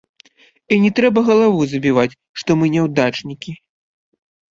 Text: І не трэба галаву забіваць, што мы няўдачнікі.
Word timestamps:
І 0.77 0.77
не 0.85 0.89
трэба 0.99 1.19
галаву 1.27 1.67
забіваць, 1.73 2.17
што 2.43 2.57
мы 2.61 2.71
няўдачнікі. 2.77 3.51